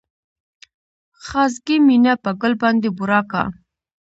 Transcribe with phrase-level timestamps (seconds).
[1.25, 3.43] خاصګي مينه په ګل باندې بورا کا